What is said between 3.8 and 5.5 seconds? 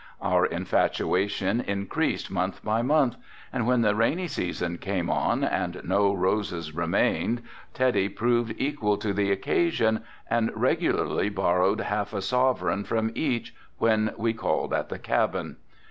the rainy season came on